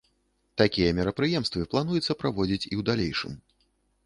Такія 0.61 0.93
мерапрыемствы 0.99 1.67
плануецца 1.75 2.17
праводзіць 2.23 2.63
і 2.63 2.71
ў 2.79 2.89
далейшым. 2.89 3.39